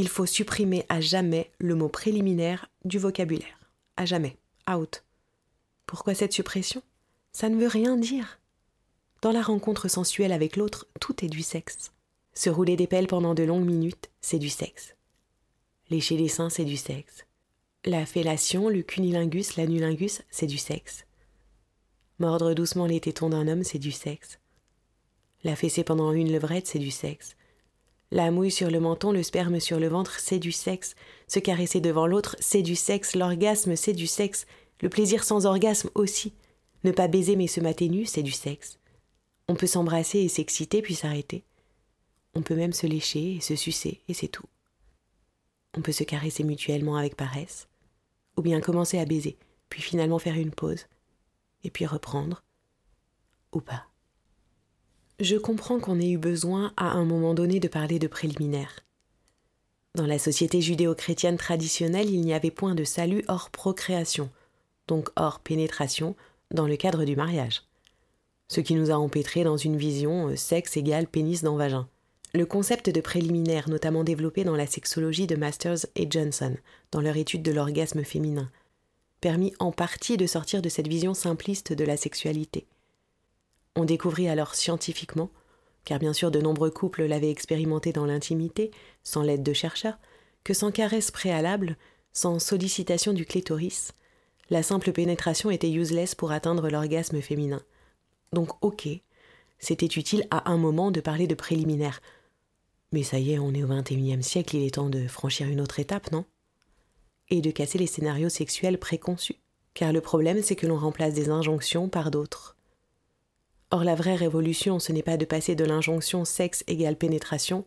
Il 0.00 0.06
faut 0.06 0.26
supprimer 0.26 0.86
à 0.88 1.00
jamais 1.00 1.50
le 1.58 1.74
mot 1.74 1.88
préliminaire 1.88 2.70
du 2.84 3.00
vocabulaire. 3.00 3.58
À 3.96 4.06
jamais. 4.06 4.36
Out. 4.70 5.02
Pourquoi 5.86 6.14
cette 6.14 6.32
suppression? 6.32 6.84
Ça 7.32 7.48
ne 7.48 7.56
veut 7.56 7.66
rien 7.66 7.96
dire. 7.96 8.38
Dans 9.22 9.32
la 9.32 9.42
rencontre 9.42 9.88
sensuelle 9.88 10.30
avec 10.30 10.56
l'autre, 10.56 10.86
tout 11.00 11.24
est 11.24 11.28
du 11.28 11.42
sexe. 11.42 11.90
Se 12.32 12.48
rouler 12.48 12.76
des 12.76 12.86
pelles 12.86 13.08
pendant 13.08 13.34
de 13.34 13.42
longues 13.42 13.66
minutes, 13.66 14.08
c'est 14.20 14.38
du 14.38 14.50
sexe. 14.50 14.94
Lécher 15.90 16.16
les 16.16 16.28
seins, 16.28 16.48
c'est 16.48 16.64
du 16.64 16.76
sexe. 16.76 17.26
La 17.84 18.06
fellation, 18.06 18.68
le 18.68 18.82
cunilingus, 18.82 19.56
l'anulingus, 19.56 20.22
c'est 20.30 20.46
du 20.46 20.58
sexe. 20.58 21.06
Mordre 22.20 22.54
doucement 22.54 22.86
les 22.86 23.00
tétons 23.00 23.30
d'un 23.30 23.48
homme, 23.48 23.64
c'est 23.64 23.80
du 23.80 23.90
sexe. 23.90 24.38
La 25.42 25.56
fesser 25.56 25.82
pendant 25.82 26.12
une 26.12 26.30
levrette, 26.30 26.68
c'est 26.68 26.78
du 26.78 26.92
sexe. 26.92 27.34
La 28.10 28.30
mouille 28.30 28.50
sur 28.50 28.70
le 28.70 28.80
menton, 28.80 29.12
le 29.12 29.22
sperme 29.22 29.60
sur 29.60 29.78
le 29.78 29.88
ventre, 29.88 30.18
c'est 30.18 30.38
du 30.38 30.52
sexe. 30.52 30.94
Se 31.26 31.38
caresser 31.38 31.80
devant 31.80 32.06
l'autre, 32.06 32.36
c'est 32.40 32.62
du 32.62 32.74
sexe. 32.74 33.14
L'orgasme, 33.14 33.76
c'est 33.76 33.92
du 33.92 34.06
sexe. 34.06 34.46
Le 34.80 34.88
plaisir 34.88 35.24
sans 35.24 35.44
orgasme 35.44 35.90
aussi. 35.94 36.32
Ne 36.84 36.92
pas 36.92 37.08
baiser 37.08 37.36
mais 37.36 37.48
se 37.48 37.60
mater 37.60 37.88
nu, 37.88 38.06
c'est 38.06 38.22
du 38.22 38.32
sexe. 38.32 38.78
On 39.48 39.54
peut 39.54 39.66
s'embrasser 39.66 40.20
et 40.20 40.28
s'exciter 40.28 40.80
puis 40.80 40.94
s'arrêter. 40.94 41.42
On 42.34 42.42
peut 42.42 42.54
même 42.54 42.72
se 42.72 42.86
lécher 42.86 43.36
et 43.36 43.40
se 43.40 43.56
sucer 43.56 44.00
et 44.08 44.14
c'est 44.14 44.28
tout. 44.28 44.46
On 45.76 45.82
peut 45.82 45.92
se 45.92 46.04
caresser 46.04 46.44
mutuellement 46.44 46.96
avec 46.96 47.16
paresse, 47.16 47.68
ou 48.36 48.42
bien 48.42 48.60
commencer 48.60 48.98
à 48.98 49.04
baiser, 49.04 49.36
puis 49.68 49.82
finalement 49.82 50.18
faire 50.18 50.36
une 50.36 50.50
pause, 50.50 50.86
et 51.62 51.70
puis 51.70 51.84
reprendre, 51.84 52.42
ou 53.52 53.60
pas. 53.60 53.87
Je 55.20 55.34
comprends 55.34 55.80
qu'on 55.80 55.98
ait 55.98 56.10
eu 56.10 56.16
besoin 56.16 56.72
à 56.76 56.92
un 56.92 57.04
moment 57.04 57.34
donné 57.34 57.58
de 57.58 57.66
parler 57.66 57.98
de 57.98 58.06
préliminaires. 58.06 58.84
Dans 59.96 60.06
la 60.06 60.18
société 60.18 60.60
judéo-chrétienne 60.60 61.36
traditionnelle, 61.36 62.08
il 62.08 62.20
n'y 62.20 62.34
avait 62.34 62.52
point 62.52 62.76
de 62.76 62.84
salut 62.84 63.24
hors 63.26 63.50
procréation, 63.50 64.30
donc 64.86 65.08
hors 65.16 65.40
pénétration, 65.40 66.14
dans 66.52 66.68
le 66.68 66.76
cadre 66.76 67.04
du 67.04 67.16
mariage. 67.16 67.64
Ce 68.46 68.60
qui 68.60 68.76
nous 68.76 68.92
a 68.92 68.94
empêtrés 68.94 69.42
dans 69.42 69.56
une 69.56 69.76
vision 69.76 70.28
euh, 70.28 70.36
sexe 70.36 70.76
égale 70.76 71.08
pénis 71.08 71.42
dans 71.42 71.56
vagin. 71.56 71.88
Le 72.32 72.46
concept 72.46 72.88
de 72.88 73.00
préliminaire, 73.00 73.68
notamment 73.68 74.04
développé 74.04 74.44
dans 74.44 74.54
la 74.54 74.68
sexologie 74.68 75.26
de 75.26 75.34
Masters 75.34 75.84
et 75.96 76.06
Johnson, 76.08 76.54
dans 76.92 77.00
leur 77.00 77.16
étude 77.16 77.42
de 77.42 77.50
l'orgasme 77.50 78.04
féminin, 78.04 78.52
permit 79.20 79.52
en 79.58 79.72
partie 79.72 80.16
de 80.16 80.28
sortir 80.28 80.62
de 80.62 80.68
cette 80.68 80.86
vision 80.86 81.12
simpliste 81.12 81.72
de 81.72 81.84
la 81.84 81.96
sexualité. 81.96 82.68
On 83.78 83.84
découvrit 83.84 84.28
alors 84.28 84.56
scientifiquement, 84.56 85.30
car 85.84 86.00
bien 86.00 86.12
sûr 86.12 86.32
de 86.32 86.40
nombreux 86.40 86.72
couples 86.72 87.04
l'avaient 87.04 87.30
expérimenté 87.30 87.92
dans 87.92 88.06
l'intimité, 88.06 88.72
sans 89.04 89.22
l'aide 89.22 89.44
de 89.44 89.52
chercheurs, 89.52 90.00
que 90.42 90.52
sans 90.52 90.72
caresse 90.72 91.12
préalable, 91.12 91.76
sans 92.12 92.40
sollicitation 92.40 93.12
du 93.12 93.24
clitoris, 93.24 93.92
la 94.50 94.64
simple 94.64 94.90
pénétration 94.90 95.52
était 95.52 95.70
useless 95.70 96.16
pour 96.16 96.32
atteindre 96.32 96.68
l'orgasme 96.68 97.20
féminin. 97.22 97.62
Donc 98.32 98.50
ok, 98.64 98.88
c'était 99.60 99.86
utile 99.86 100.26
à 100.32 100.50
un 100.50 100.56
moment 100.56 100.90
de 100.90 101.00
parler 101.00 101.28
de 101.28 101.36
préliminaire. 101.36 102.00
Mais 102.90 103.04
ça 103.04 103.20
y 103.20 103.34
est, 103.34 103.38
on 103.38 103.54
est 103.54 103.62
au 103.62 103.68
XXIe 103.68 104.24
siècle, 104.24 104.56
il 104.56 104.66
est 104.66 104.74
temps 104.74 104.90
de 104.90 105.06
franchir 105.06 105.46
une 105.46 105.60
autre 105.60 105.78
étape, 105.78 106.10
non? 106.10 106.24
Et 107.28 107.40
de 107.40 107.52
casser 107.52 107.78
les 107.78 107.86
scénarios 107.86 108.28
sexuels 108.28 108.80
préconçus. 108.80 109.38
Car 109.74 109.92
le 109.92 110.00
problème, 110.00 110.42
c'est 110.42 110.56
que 110.56 110.66
l'on 110.66 110.78
remplace 110.78 111.14
des 111.14 111.30
injonctions 111.30 111.88
par 111.88 112.10
d'autres. 112.10 112.57
Or 113.70 113.84
la 113.84 113.94
vraie 113.94 114.14
révolution, 114.14 114.78
ce 114.78 114.92
n'est 114.92 115.02
pas 115.02 115.16
de 115.16 115.24
passer 115.24 115.54
de 115.54 115.64
l'injonction 115.64 116.24
sexe 116.24 116.64
égale 116.66 116.96
pénétration 116.96 117.64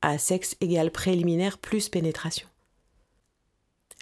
à 0.00 0.16
sexe 0.16 0.56
égale 0.60 0.90
préliminaire 0.90 1.58
plus 1.58 1.88
pénétration. 1.88 2.48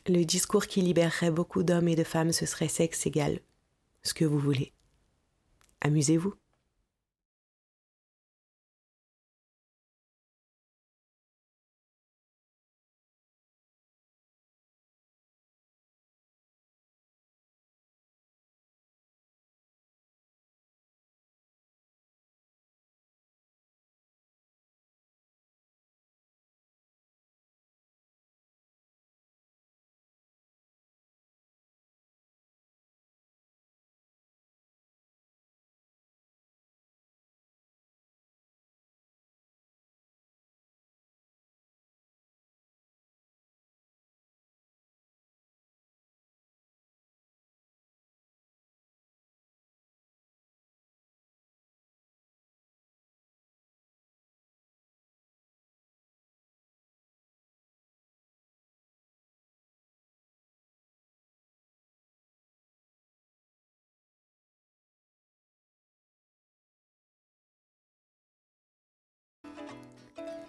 Le 0.06 0.24
discours 0.24 0.66
qui 0.66 0.82
libérerait 0.82 1.32
beaucoup 1.32 1.64
d'hommes 1.64 1.88
et 1.88 1.96
de 1.96 2.04
femmes, 2.04 2.32
ce 2.32 2.46
serait 2.46 2.68
sexe 2.68 3.06
égal 3.06 3.40
ce 4.04 4.14
que 4.14 4.24
vous 4.24 4.38
voulez. 4.38 4.72
Amusez-vous. 5.80 6.34